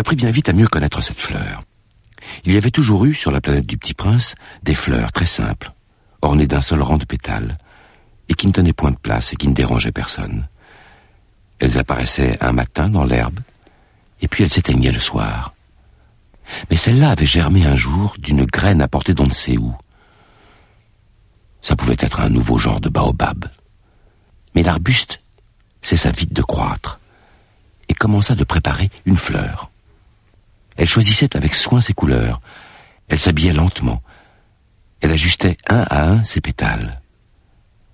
J'appris 0.00 0.16
bien 0.16 0.30
vite 0.30 0.48
à 0.48 0.54
mieux 0.54 0.66
connaître 0.66 1.02
cette 1.02 1.20
fleur. 1.20 1.62
Il 2.46 2.54
y 2.54 2.56
avait 2.56 2.70
toujours 2.70 3.04
eu, 3.04 3.12
sur 3.12 3.30
la 3.30 3.42
planète 3.42 3.66
du 3.66 3.76
Petit 3.76 3.92
Prince, 3.92 4.34
des 4.62 4.74
fleurs 4.74 5.12
très 5.12 5.26
simples, 5.26 5.72
ornées 6.22 6.46
d'un 6.46 6.62
seul 6.62 6.80
rang 6.80 6.96
de 6.96 7.04
pétales, 7.04 7.58
et 8.30 8.32
qui 8.32 8.46
ne 8.46 8.52
tenaient 8.52 8.72
point 8.72 8.92
de 8.92 8.96
place 8.96 9.30
et 9.30 9.36
qui 9.36 9.46
ne 9.46 9.52
dérangeaient 9.52 9.92
personne. 9.92 10.48
Elles 11.58 11.76
apparaissaient 11.76 12.38
un 12.40 12.52
matin 12.52 12.88
dans 12.88 13.04
l'herbe, 13.04 13.40
et 14.22 14.28
puis 14.28 14.42
elles 14.42 14.50
s'éteignaient 14.50 14.90
le 14.90 15.00
soir. 15.00 15.52
Mais 16.70 16.78
celle-là 16.78 17.10
avait 17.10 17.26
germé 17.26 17.66
un 17.66 17.76
jour 17.76 18.14
d'une 18.16 18.46
graine 18.46 18.80
apportée 18.80 19.12
d'on 19.12 19.26
ne 19.26 19.34
sait 19.34 19.58
où. 19.58 19.76
Ça 21.60 21.76
pouvait 21.76 21.98
être 21.98 22.20
un 22.20 22.30
nouveau 22.30 22.56
genre 22.56 22.80
de 22.80 22.88
baobab. 22.88 23.50
Mais 24.54 24.62
l'arbuste 24.62 25.20
cessa 25.82 26.10
vite 26.10 26.32
de 26.32 26.40
croître 26.40 26.98
et 27.90 27.94
commença 27.94 28.34
de 28.34 28.44
préparer 28.44 28.90
une 29.04 29.18
fleur. 29.18 29.70
Elle 30.80 30.88
choisissait 30.88 31.36
avec 31.36 31.54
soin 31.54 31.82
ses 31.82 31.92
couleurs, 31.92 32.40
elle 33.10 33.18
s'habillait 33.18 33.52
lentement, 33.52 34.00
elle 35.02 35.12
ajustait 35.12 35.58
un 35.68 35.82
à 35.82 36.06
un 36.08 36.24
ses 36.24 36.40
pétales. 36.40 37.02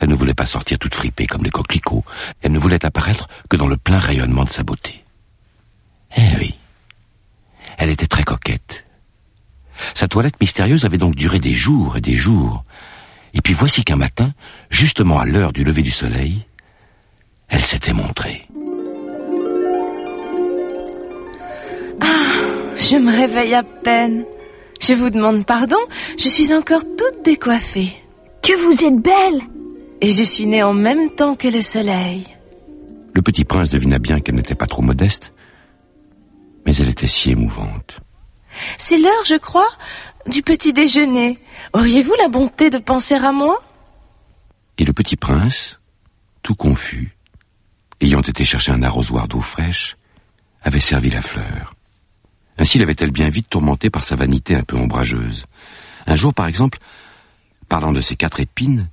Elle 0.00 0.08
ne 0.08 0.16
voulait 0.16 0.34
pas 0.34 0.46
sortir 0.46 0.80
toute 0.80 0.96
fripée 0.96 1.28
comme 1.28 1.44
les 1.44 1.50
coquelicots, 1.50 2.04
elle 2.40 2.50
ne 2.50 2.58
voulait 2.58 2.84
apparaître 2.84 3.28
que 3.48 3.56
dans 3.56 3.68
le 3.68 3.76
plein 3.76 4.00
rayonnement 4.00 4.42
de 4.42 4.50
sa 4.50 4.64
beauté. 4.64 5.04
Eh 6.16 6.36
oui, 6.38 6.56
elle 7.78 7.90
était 7.90 8.08
très 8.08 8.24
coquette. 8.24 8.82
Sa 9.94 10.08
toilette 10.08 10.40
mystérieuse 10.40 10.84
avait 10.84 10.98
donc 10.98 11.14
duré 11.14 11.38
des 11.38 11.54
jours 11.54 11.96
et 11.96 12.00
des 12.00 12.16
jours. 12.16 12.64
Et 13.32 13.42
puis 13.42 13.54
voici 13.54 13.84
qu'un 13.84 13.94
matin, 13.94 14.34
justement 14.70 15.20
à 15.20 15.24
l'heure 15.24 15.52
du 15.52 15.62
lever 15.62 15.82
du 15.82 15.92
soleil, 15.92 16.46
elle 17.46 17.64
s'était 17.64 17.92
montrée. 17.92 18.41
Je 22.92 22.98
me 22.98 23.10
réveille 23.10 23.54
à 23.54 23.62
peine. 23.62 24.24
Je 24.80 24.92
vous 24.92 25.08
demande 25.08 25.46
pardon, 25.46 25.78
je 26.18 26.28
suis 26.28 26.52
encore 26.52 26.82
toute 26.82 27.24
décoiffée. 27.24 27.94
Que 28.42 28.54
vous 28.64 28.84
êtes 28.84 29.02
belle 29.02 29.42
Et 30.02 30.12
je 30.12 30.24
suis 30.24 30.46
née 30.46 30.62
en 30.62 30.74
même 30.74 31.14
temps 31.14 31.34
que 31.36 31.48
le 31.48 31.62
soleil. 31.62 32.26
Le 33.14 33.22
petit 33.22 33.44
prince 33.44 33.70
devina 33.70 33.98
bien 33.98 34.20
qu'elle 34.20 34.34
n'était 34.34 34.54
pas 34.54 34.66
trop 34.66 34.82
modeste, 34.82 35.32
mais 36.66 36.76
elle 36.76 36.88
était 36.88 37.08
si 37.08 37.30
émouvante. 37.30 37.98
C'est 38.78 38.98
l'heure, 38.98 39.24
je 39.26 39.36
crois, 39.36 39.70
du 40.26 40.42
petit 40.42 40.72
déjeuner. 40.72 41.38
Auriez-vous 41.72 42.14
la 42.20 42.28
bonté 42.28 42.68
de 42.68 42.78
penser 42.78 43.14
à 43.14 43.32
moi? 43.32 43.62
Et 44.76 44.84
le 44.84 44.92
petit 44.92 45.16
prince, 45.16 45.78
tout 46.42 46.54
confus, 46.54 47.14
ayant 48.00 48.20
été 48.22 48.44
chercher 48.44 48.72
un 48.72 48.82
arrosoir 48.82 49.28
d'eau 49.28 49.40
fraîche, 49.40 49.96
avait 50.62 50.80
servi 50.80 51.10
la 51.10 51.22
fleur. 51.22 51.74
Ainsi 52.58 52.78
l'avait-elle 52.78 53.10
bien 53.10 53.30
vite 53.30 53.48
tourmentée 53.48 53.90
par 53.90 54.04
sa 54.04 54.16
vanité 54.16 54.54
un 54.54 54.62
peu 54.62 54.76
ombrageuse. 54.76 55.44
Un 56.06 56.16
jour, 56.16 56.34
par 56.34 56.46
exemple, 56.46 56.78
parlant 57.68 57.92
de 57.92 58.00
ses 58.00 58.16
quatre 58.16 58.40
épines, 58.40 58.88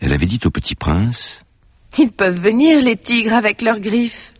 elle 0.00 0.12
avait 0.12 0.26
dit 0.26 0.40
au 0.44 0.50
petit 0.50 0.74
prince 0.74 1.40
Ils 1.98 2.12
peuvent 2.12 2.40
venir, 2.40 2.80
les 2.80 2.96
tigres, 2.96 3.32
avec 3.34 3.62
leurs 3.62 3.80
griffes. 3.80 4.32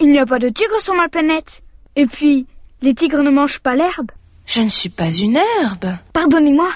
Il 0.00 0.10
n'y 0.10 0.18
a 0.18 0.26
pas 0.26 0.38
de 0.38 0.48
tigres 0.48 0.80
sur 0.82 0.94
ma 0.94 1.08
planète. 1.08 1.62
Et 1.96 2.06
puis, 2.06 2.46
les 2.82 2.94
tigres 2.94 3.22
ne 3.22 3.30
mangent 3.30 3.60
pas 3.60 3.74
l'herbe. 3.74 4.12
Je 4.46 4.60
ne 4.60 4.70
suis 4.70 4.90
pas 4.90 5.10
une 5.10 5.36
herbe. 5.36 5.96
Pardonnez-moi. 6.12 6.70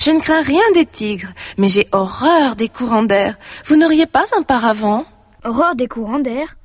Je 0.00 0.10
ne 0.10 0.20
crains 0.20 0.42
rien 0.42 0.72
des 0.74 0.86
tigres, 0.86 1.32
mais 1.56 1.68
j'ai 1.68 1.86
horreur 1.92 2.56
des 2.56 2.68
courants 2.68 3.04
d'air. 3.04 3.36
Vous 3.68 3.76
n'auriez 3.76 4.06
pas 4.06 4.24
un 4.36 4.42
paravent? 4.42 5.06
Horreur 5.44 5.76
des 5.76 5.86
courants 5.86 6.18
d'air? 6.18 6.56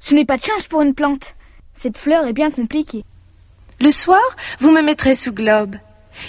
Ce 0.00 0.14
n'est 0.14 0.26
pas 0.26 0.36
de 0.36 0.44
chance 0.44 0.66
pour 0.68 0.82
une 0.82 0.94
plante. 0.94 1.24
Cette 1.82 1.98
fleur 1.98 2.26
est 2.26 2.32
bien 2.32 2.50
compliquée. 2.50 3.04
Le 3.80 3.92
soir, 3.92 4.22
vous 4.60 4.70
me 4.70 4.82
mettrez 4.82 5.14
sous 5.16 5.32
globe. 5.32 5.76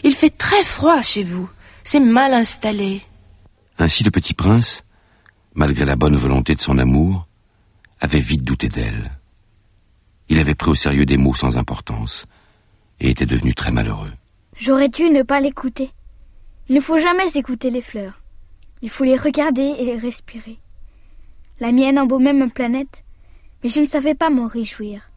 Il 0.04 0.16
fait 0.16 0.36
très 0.38 0.64
froid 0.76 1.02
chez 1.02 1.24
vous. 1.24 1.50
C'est 1.84 2.00
mal 2.00 2.34
installé. 2.34 3.02
Ainsi 3.80 4.04
le 4.04 4.12
petit 4.12 4.34
prince, 4.34 4.84
malgré 5.56 5.86
la 5.86 5.96
bonne 5.96 6.18
volonté 6.18 6.54
de 6.54 6.62
son 6.62 6.78
amour, 6.78 7.26
avait 8.00 8.20
vite 8.20 8.44
douté 8.44 8.70
d'elle. 8.70 9.12
Il 10.30 10.38
avait 10.38 10.54
pris 10.54 10.70
au 10.70 10.76
sérieux 10.76 11.06
des 11.06 11.18
mots 11.18 11.34
sans 11.34 11.58
importance 11.58 12.26
et 13.00 13.10
était 13.10 13.26
devenu 13.26 13.56
très 13.56 13.72
malheureux. 13.72 14.12
J'aurais 14.58 14.90
dû 14.90 15.10
ne 15.10 15.24
pas 15.24 15.40
l'écouter. 15.40 15.90
Il 16.68 16.76
ne 16.76 16.82
faut 16.82 17.00
jamais 17.00 17.30
écouter 17.34 17.72
les 17.72 17.82
fleurs. 17.82 18.20
Il 18.82 18.92
faut 18.92 19.06
les 19.06 19.18
regarder 19.18 19.76
et 19.80 19.86
les 19.86 19.98
respirer. 19.98 20.60
La 21.60 21.72
mienne 21.72 21.98
embaumait 21.98 22.34
ma 22.34 22.48
planète, 22.50 23.04
mais 23.64 23.70
je 23.70 23.80
ne 23.80 23.88
savais 23.88 24.16
pas 24.16 24.30
m'en 24.30 24.48
réjouir. 24.48 25.09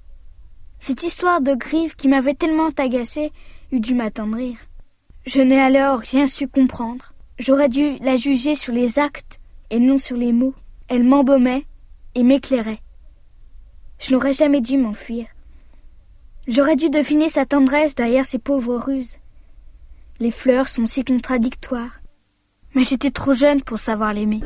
Cette 0.87 1.03
histoire 1.04 1.41
de 1.41 1.54
griffes 1.54 1.94
qui 1.94 2.09
m'avait 2.09 2.34
tellement 2.34 2.70
agacé 2.76 3.31
eût 3.70 3.81
dû 3.81 3.94
m'attendrir. 3.94 4.56
Je 5.26 5.41
n'ai 5.41 5.60
alors 5.60 6.00
rien 6.00 6.26
su 6.26 6.48
comprendre. 6.48 7.12
J'aurais 7.38 7.69
dû 7.69 7.98
la 7.98 8.16
juger 8.16 8.56
sur 8.56 8.72
les 8.72 8.98
actes 8.98 9.38
et 9.70 9.78
non 9.78 10.00
sur 10.00 10.16
les 10.16 10.32
mots. 10.32 10.54
Elle 10.88 11.04
m'embaumait 11.04 11.65
et 12.16 12.25
m'éclairait. 12.25 12.81
Je 14.00 14.12
n'aurais 14.12 14.34
jamais 14.34 14.60
dû 14.60 14.76
m'enfuir. 14.76 15.26
J'aurais 16.48 16.76
dû 16.76 16.91
deviner 16.91 17.31
sa 17.31 17.47
tendresse 17.47 17.94
derrière 17.94 18.28
ses 18.28 18.41
pauvres 18.41 18.76
ruses. 18.76 19.16
Les 20.19 20.32
fleurs 20.32 20.69
sont 20.69 20.87
si 20.88 21.04
contradictoires. 21.04 22.00
Mais 22.75 22.84
j'étais 22.84 23.12
trop 23.12 23.34
jeune 23.34 23.62
pour 23.62 23.78
savoir 23.78 24.12
l'aimer. 24.12 24.41